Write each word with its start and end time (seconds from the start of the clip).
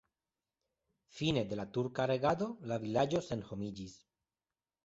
Fine 1.17 1.43
de 1.51 1.59
la 1.59 1.67
turka 1.77 2.07
regado 2.13 2.47
la 2.73 2.81
vilaĝo 2.87 3.23
senhomiĝis. 3.29 3.99